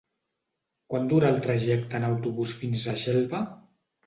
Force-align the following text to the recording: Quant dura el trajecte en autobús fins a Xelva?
Quant 0.93 1.05
dura 1.11 1.29
el 1.33 1.37
trajecte 1.43 1.99
en 2.01 2.09
autobús 2.09 2.55
fins 2.63 2.89
a 2.89 2.97
Xelva? 3.05 3.45